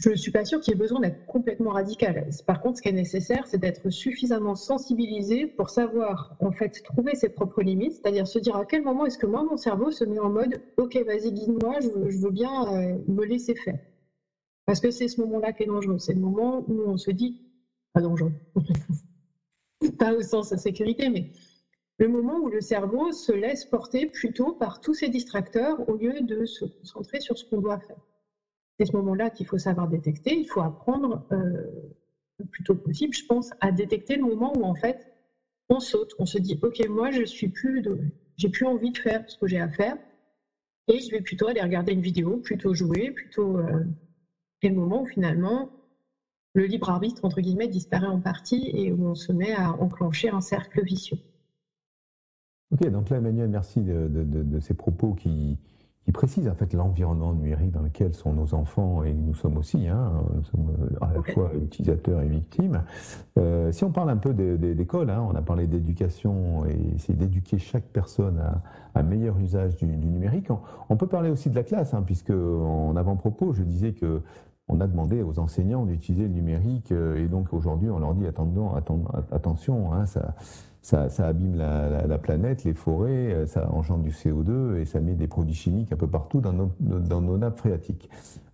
[0.00, 2.26] je ne suis pas sûre qu'il y ait besoin d'être complètement radical.
[2.46, 7.14] Par contre, ce qui est nécessaire, c'est d'être suffisamment sensibilisé pour savoir, en fait, trouver
[7.14, 10.04] ses propres limites, c'est-à-dire se dire à quel moment est-ce que moi, mon cerveau se
[10.04, 13.78] met en mode OK, vas-y, guide-moi, je, veux bien euh, me laisser faire.
[14.64, 15.98] Parce que c'est ce moment-là qui est dangereux.
[15.98, 17.42] C'est le moment où on se dit
[17.92, 18.32] pas dangereux.
[19.98, 21.30] pas au sens de sécurité, mais
[21.98, 26.22] le moment où le cerveau se laisse porter plutôt par tous ces distracteurs au lieu
[26.22, 27.98] de se concentrer sur ce qu'on doit faire.
[28.80, 30.34] C'est ce moment-là qu'il faut savoir détecter.
[30.34, 31.66] Il faut apprendre euh,
[32.38, 35.12] le plus tôt possible, je pense, à détecter le moment où en fait
[35.68, 37.84] on saute, on se dit ok moi je suis plus,
[38.38, 39.98] j'ai plus envie de faire ce que j'ai à faire
[40.88, 43.84] et je vais plutôt aller regarder une vidéo, plutôt jouer, plutôt euh,
[44.62, 45.68] et le moment où finalement
[46.54, 50.30] le libre arbitre, entre guillemets, disparaît en partie et où on se met à enclencher
[50.30, 51.18] un cercle vicieux.
[52.70, 55.58] Ok, donc là, Emmanuel, merci de, ces propos qui,
[56.04, 59.86] qui précisent en fait l'environnement numérique dans lequel sont nos enfants et nous sommes aussi,
[59.86, 62.82] hein, nous sommes à la fois utilisateurs et victimes.
[63.38, 67.58] Euh, si on parle un peu d'école, hein, on a parlé d'éducation et c'est d'éduquer
[67.58, 68.62] chaque personne à
[68.94, 70.48] un meilleur usage du, numérique.
[70.88, 74.22] On, peut parler aussi de la classe, hein, puisque en avant-propos, je disais que
[74.70, 78.26] on a demandé aux enseignants d'utiliser le numérique euh, et donc aujourd'hui on leur dit
[78.26, 78.70] attendons,
[79.32, 80.34] attention, hein, ça,
[80.82, 85.26] ça, abîme la, planète, les forêts, euh, ça engendre du CO2 et ça met des
[85.26, 88.08] produits chimiques un peu partout dans nos, dans nos nappes phréatiques.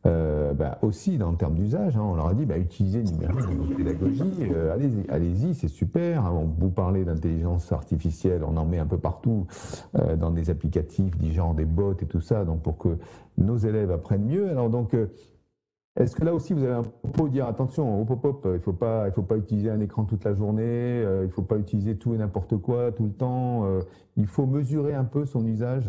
[0.07, 3.11] Euh, bah, aussi, dans le terme d'usage, hein, on leur a dit bah, utilisez le
[3.11, 6.27] numérique dans pédagogie, euh, allez-y, allez c'est super.
[6.27, 9.47] Hein, vous parlez d'intelligence artificielle, on en met un peu partout
[10.19, 12.99] dans des applicatifs, genre des bots et tout ça, donc pour que
[13.39, 14.49] nos élèves apprennent mieux.
[14.49, 14.95] Alors donc
[15.97, 18.75] est-ce que là aussi vous avez un propos dire attention, au pop-up, il ne faut,
[18.75, 21.97] pas, faut pas utiliser un écran toute la journée, euh, il ne faut pas utiliser
[21.97, 23.81] tout et n'importe quoi tout le temps, euh,
[24.17, 25.89] il faut mesurer un peu son usage?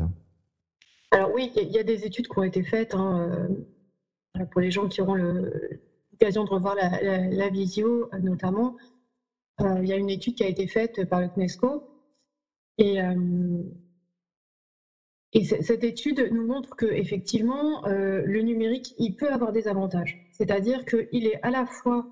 [1.11, 3.49] Alors oui, il y, a des études qui ont été faites hein,
[4.39, 8.75] euh, pour les gens qui auront l'occasion de revoir la, visio notamment.
[9.59, 11.83] Il y a une étude qui a été faite par le CNESCO
[12.77, 12.99] et
[15.33, 20.25] et cette étude nous montre que effectivement, euh, le numérique, il peut avoir des avantages.
[20.31, 22.07] C'est-à-dire qu'il est à la fois,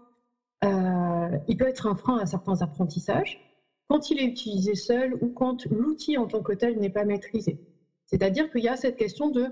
[0.63, 3.41] euh, il peut être un frein à certains apprentissages
[3.88, 7.60] quand il est utilisé seul ou quand l'outil en tant que tel n'est pas maîtrisé.
[8.06, 9.47] C'est-à-dire qu'il y a cette question de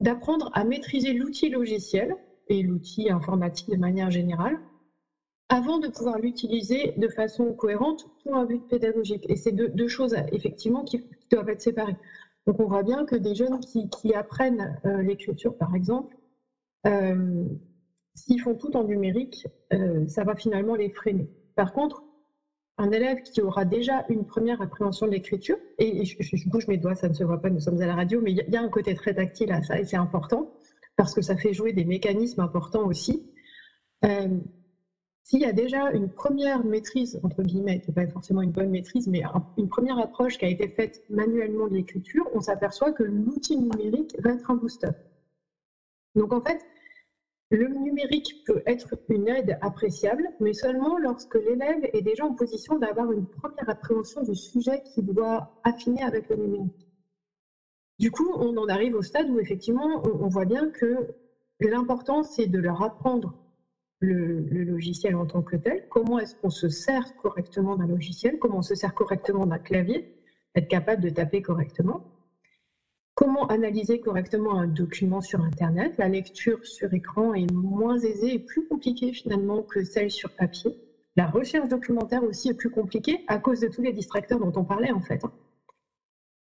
[0.00, 2.16] d'apprendre à maîtriser l'outil logiciel
[2.48, 4.58] et l'outil informatique de manière générale
[5.52, 9.26] avant de pouvoir l'utiliser de façon cohérente pour un but pédagogique.
[9.28, 11.96] Et c'est deux, choses effectivement qui doivent être séparées.
[12.46, 16.16] Donc on voit bien que des jeunes qui, apprennent euh, l'écriture, par exemple,
[16.86, 17.44] euh,
[18.14, 21.30] s'ils font tout en numérique, euh, ça va finalement les freiner.
[21.54, 22.02] Par contre,
[22.78, 26.94] un élève qui aura déjà une première appréhension de l'écriture, et je, bouge mes doigts,
[26.94, 28.68] ça ne se voit pas, nous sommes à la radio, mais il y, a un
[28.68, 30.52] côté très tactile à ça, et c'est important,
[30.96, 33.30] parce que ça fait jouer des mécanismes importants aussi.
[35.24, 39.22] S'il y a déjà une première maîtrise, entre guillemets, pas forcément une bonne maîtrise, mais
[39.56, 44.14] une première approche qui a été faite manuellement de l'écriture, on s'aperçoit que l'outil numérique
[44.18, 44.90] va être un booster.
[46.16, 46.58] Donc en fait,
[47.50, 52.78] le numérique peut être une aide appréciable, mais seulement lorsque l'élève est déjà en position
[52.78, 56.88] d'avoir une première appréhension du sujet qu'il doit affiner avec le numérique.
[57.98, 61.06] Du coup, on en arrive au stade où effectivement, on voit bien que
[61.60, 63.34] l'important, c'est de leur apprendre
[64.02, 68.58] le, logiciel en tant que tel, comment est-ce qu'on se sert correctement d'un logiciel, comment
[68.58, 70.12] on se sert correctement d'un clavier,
[70.54, 72.04] être capable de taper correctement,
[73.14, 75.94] comment analyser correctement un document sur Internet?
[75.98, 80.76] La lecture sur écran est moins aisée et plus compliquée finalement que celle sur papier.
[81.14, 84.64] La recherche documentaire aussi est plus compliquée à cause de tous les distracteurs dont on
[84.64, 85.22] parlait en fait.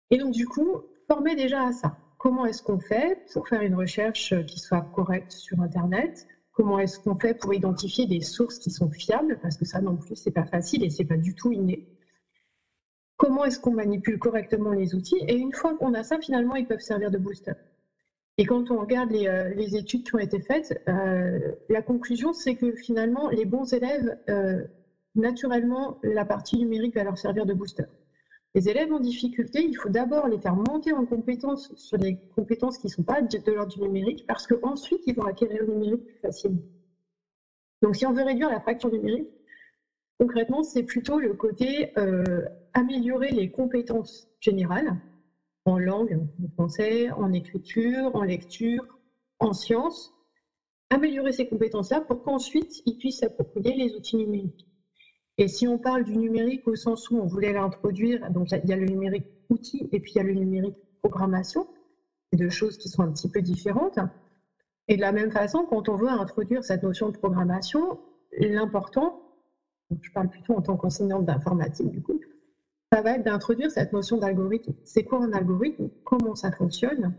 [0.10, 1.97] Et donc du coup, former déjà à ça.
[2.17, 6.28] Comment est-ce qu'on fait pour faire une recherche qui soit correcte sur Internet?
[6.62, 9.97] Comment est-ce qu'on fait pour identifier des sources qui sont fiables Parce que ça non
[9.97, 11.82] plus, c'est pas facile et c'est pas du tout inné.
[13.17, 15.17] Comment est-ce qu'on manipule correctement les outils?
[15.28, 17.54] Et une fois qu'on a ça, finalement, ils peuvent servir de booster.
[18.38, 22.54] Et quand on regarde les, euh, études qui ont été faites, euh, la conclusion, c'est
[22.54, 24.63] que finalement, les bons élèves, euh,
[25.15, 27.86] naturellement, la partie numérique va leur servir de booster.
[28.53, 32.77] Les élèves en difficulté, il faut d'abord les faire monter en compétences sur les compétences
[32.77, 36.05] qui ne sont pas de l'ordre du numérique, parce qu'ensuite, ils vont acquérir le numérique
[36.05, 36.61] plus facilement.
[37.81, 39.29] Donc, si on veut réduire la fracture numérique,
[40.19, 44.97] concrètement, c'est plutôt le côté euh, améliorer les compétences générales
[45.65, 48.85] en langue, en français, en écriture, en lecture,
[49.39, 50.13] en sciences,
[50.89, 54.67] améliorer ces compétences-là pour qu'ensuite, ils puissent s'approprier les outils numériques.
[55.41, 58.73] Et si on parle du numérique au sens où on voulait l'introduire, donc il y
[58.73, 61.65] a le numérique outil et puis il y a le numérique programmation,
[62.32, 63.97] deux choses qui sont un petit peu différentes.
[64.88, 67.97] Et de la même façon, quand on veut introduire cette notion de programmation,
[68.38, 69.15] l'important,
[69.99, 72.19] je parle plutôt en tant qu'enseignante d'informatique du coup,
[72.93, 74.73] ça va être d'introduire cette notion d'algorithme.
[74.84, 75.89] C'est quoi un algorithme?
[76.04, 77.15] Comment ça fonctionne?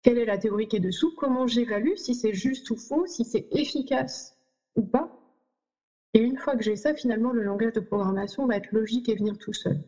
[0.00, 1.12] Quelle est la théorie qui est dessous?
[1.18, 4.34] Comment j'évalue si c'est juste ou faux, si c'est efficace
[4.74, 5.15] ou pas?
[6.14, 9.14] Et une fois que j'ai ça, finalement, le langage de programmation va être logique et
[9.14, 9.82] venir tout seul.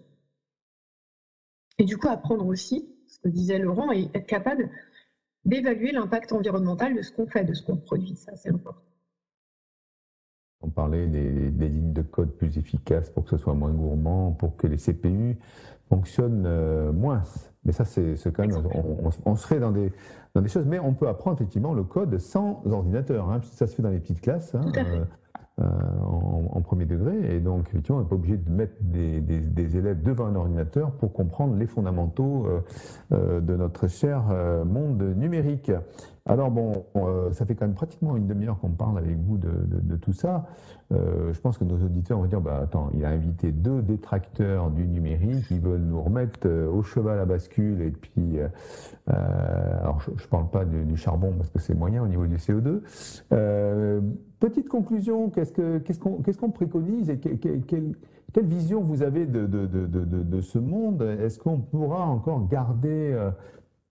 [1.78, 4.68] Et du coup, apprendre aussi, ce que disait Laurent, et être capable
[5.44, 8.16] d'évaluer l'impact environnemental de ce qu'on fait, de ce qu'on produit.
[8.16, 8.82] Ça, c'est important.
[10.60, 14.56] On parlait des, lignes de code plus efficaces pour que ce soit moins gourmand, pour
[14.56, 15.38] que les CPU
[15.88, 17.22] fonctionnent euh, moins.
[17.64, 18.66] Mais ça, c'est quand même,
[19.24, 19.92] on, serait dans des,
[20.34, 23.30] dans des choses, mais on peut apprendre effectivement le code sans ordinateur.
[23.30, 24.54] Hein, ça se fait dans les petites classes.
[24.54, 25.04] Hein, euh,
[25.60, 27.34] en, premier degré.
[27.34, 31.12] Et donc, effectivement, on n'est pas obligé de mettre des, élèves devant un ordinateur pour
[31.12, 32.60] comprendre les fondamentaux euh,
[33.12, 34.24] euh, de notre cher
[34.66, 35.72] monde numérique.
[36.26, 36.84] Alors bon,
[37.32, 40.44] ça fait quand même pratiquement une demi-heure qu'on parle avec vous de, de, tout ça.
[40.90, 44.86] je pense que nos auditeurs vont dire, bah attends, il a invité deux détracteurs du
[44.86, 48.40] numérique, ils veulent nous remettre au cheval à bascule et puis,
[49.06, 52.82] alors je, ne parle pas du, charbon parce que c'est moyen au niveau du CO2.
[54.40, 57.96] Petite conclusion, qu'est-ce qu'on préconise et quelle,
[58.44, 61.02] vision vous avez de, ce monde?
[61.02, 63.30] Est-ce qu'on pourra encore garder euh,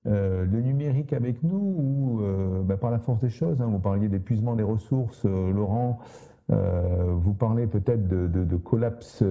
[0.06, 3.80] euh, le numérique avec nous ou euh, bah, par la force des choses hein, Vous
[3.80, 6.00] parliez d'épuisement des ressources, Laurent.
[6.48, 9.22] vous parlez peut-être de, collapse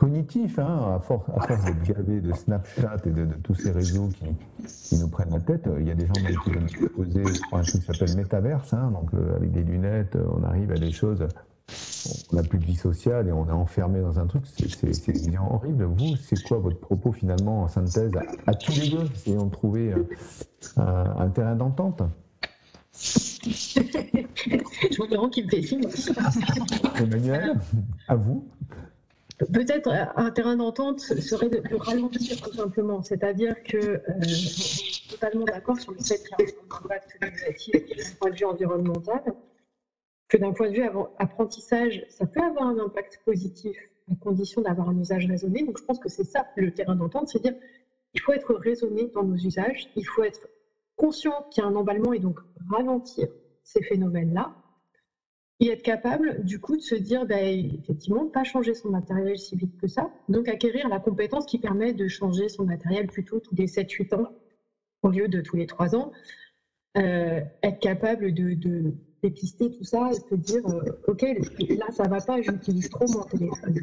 [0.00, 4.08] cognitif, hein, à force, à force de gaver de Snapchat et de, tous ces réseaux
[4.08, 5.68] qui, nous prennent la tête.
[5.78, 7.22] Il y a des gens qui veulent nous proposer
[7.52, 10.90] un truc qui s'appelle métaverse, hein, donc euh, avec des lunettes, on arrive à des
[10.90, 11.28] choses.
[12.32, 14.44] On n'a plus de vie sociale et on est enfermé dans un truc.
[14.46, 15.84] C'est horrible.
[15.84, 18.12] Vous, c'est quoi votre propos finalement en synthèse
[18.46, 20.02] à, tous les deux Essayons de trouver euh,
[20.78, 22.02] un, un terrain d'entente?
[24.90, 25.86] Je vois Laurent qui me fait signe.
[26.98, 27.60] Emmanuel,
[28.08, 28.48] à vous.
[29.46, 35.80] Peut-être un terrain d'entente serait de, ralentir tout simplement, c'est-à-dire que euh, est totalement d'accord
[35.80, 39.22] sur le fait qu'il y a un impact négatif d'un point de vue environnemental,
[40.28, 40.84] que d'un point de vue
[41.18, 43.76] apprentissage, ça peut avoir un impact positif
[44.10, 45.64] à condition d'avoir un usage raisonné.
[45.64, 47.54] Donc je pense que c'est ça le terrain d'entente, c'est dire
[48.12, 50.48] il faut être raisonné dans nos usages, il faut être
[50.96, 53.28] conscient qu'il y a un emballement et donc ralentir
[53.62, 54.54] ces phénomènes-là
[55.60, 59.56] et être capable, du coup, de se dire, bah, effectivement, pas changer son matériel si
[59.56, 60.10] vite que ça.
[60.30, 64.32] Donc, acquérir la compétence qui permet de changer son matériel plutôt tous les 7-8 ans
[65.02, 66.12] au lieu de tous les 3 ans.
[66.96, 71.22] Euh, être capable de, dépister tout ça et se dire, euh, OK,
[71.68, 73.74] là, ça va pas, j'utilise trop mon téléphone.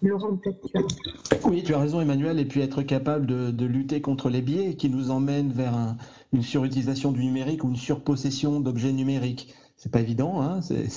[0.00, 1.48] Laurent, peut-être tu as...
[1.48, 4.88] Oui, tu as raison, Emmanuel, et puis être capable de, lutter contre les biais qui
[4.90, 5.96] nous emmènent vers
[6.32, 10.60] une surutilisation du numérique ou une surpossession d'objets numériques c'est pas évident, hein,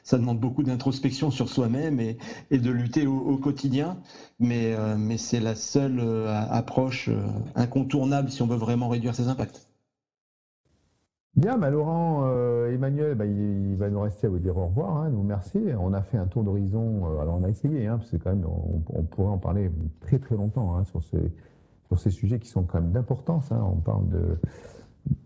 [0.00, 2.16] ça, demande beaucoup d'introspection sur soi-même et,
[2.50, 3.98] de lutter au, quotidien,
[4.40, 7.20] mais, euh, mais c'est la seule euh, approche euh,
[7.54, 9.68] incontournable si on veut vraiment réduire ses impacts.
[11.34, 12.30] Bien, bah Laurent,
[12.66, 15.58] Emmanuel, bah, il, va nous rester à vous dire au revoir, hein, nous merci.
[15.80, 18.44] On a fait un tour d'horizon, alors on a essayé, hein, parce que quand même,
[18.46, 19.70] on, pourrait en parler
[20.00, 21.32] très très longtemps hein, sur, ces,
[21.86, 23.50] sur ces sujets qui sont quand même d'importance.
[23.50, 23.64] Hein.
[23.64, 24.38] on parle de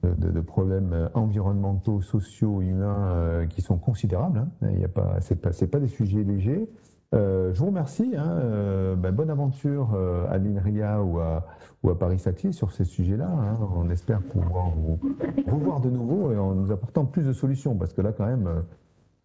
[0.02, 4.38] de, problèmes environnementaux, sociaux, humains euh, qui sont considérables.
[4.62, 4.68] Hein.
[4.72, 6.68] Il y a pas, c'est pas, pas des sujets légers.
[7.14, 8.14] Euh, je vous remercie.
[8.16, 8.38] Hein.
[8.42, 9.96] Euh, ben, bonne aventure
[10.30, 11.46] à l'INRIA ou à,
[11.82, 13.28] ou à Paris-Saclay sur ces sujets-là.
[13.28, 13.58] Hein.
[13.76, 14.98] On espère pouvoir vous,
[15.46, 18.26] vous, voir de nouveau et en nous apportant plus de solutions parce que là, quand
[18.26, 18.48] même,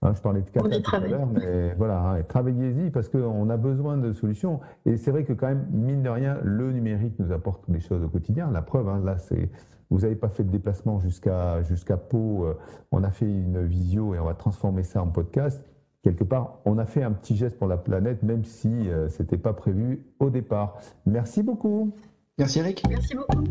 [0.03, 4.11] je parlais de cas tout à l'heure, mais voilà, travaillez-y parce qu'on a besoin de
[4.13, 4.59] solutions.
[4.85, 8.03] Et c'est vrai que quand même, mine de rien, le numérique nous apporte des choses
[8.03, 8.49] au quotidien.
[8.51, 9.49] La preuve, là, c'est
[9.91, 12.45] vous n'avez pas fait de déplacement jusqu'à jusqu'à Pau.
[12.45, 12.57] Euh,
[12.91, 15.63] on a fait une visio et on va transformer ça en podcast.
[16.01, 19.21] Quelque part, on a fait un petit geste pour la planète, même si euh, ce
[19.21, 20.79] n'était pas prévu au départ.
[21.05, 21.93] Merci beaucoup.
[22.39, 22.83] Merci Eric.
[22.89, 23.43] Merci beaucoup.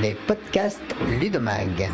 [0.00, 0.80] Les podcasts
[1.20, 1.88] Ludomag.